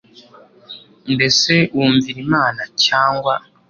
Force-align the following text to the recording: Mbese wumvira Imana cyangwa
Mbese 1.13 1.53
wumvira 1.75 2.17
Imana 2.27 2.61
cyangwa 2.85 3.33